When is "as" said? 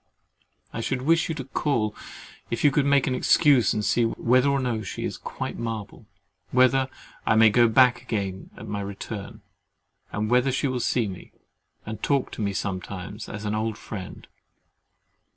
13.29-13.45